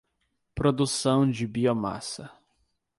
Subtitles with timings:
[0.55, 2.31] Produção de biomassa